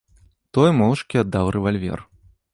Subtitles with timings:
[0.57, 1.99] Той моўчкі аддаў рэвальвер.